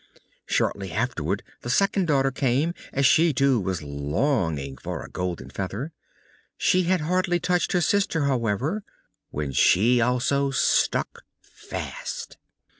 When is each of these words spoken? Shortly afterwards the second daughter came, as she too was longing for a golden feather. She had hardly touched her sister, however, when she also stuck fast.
Shortly 0.47 0.91
afterwards 0.91 1.43
the 1.61 1.69
second 1.69 2.07
daughter 2.07 2.31
came, 2.31 2.73
as 2.91 3.05
she 3.05 3.33
too 3.33 3.59
was 3.59 3.83
longing 3.83 4.77
for 4.77 5.03
a 5.03 5.09
golden 5.11 5.51
feather. 5.51 5.91
She 6.57 6.85
had 6.85 7.01
hardly 7.01 7.39
touched 7.39 7.73
her 7.73 7.81
sister, 7.81 8.25
however, 8.25 8.83
when 9.29 9.51
she 9.51 10.01
also 10.01 10.49
stuck 10.49 11.21
fast. 11.39 12.37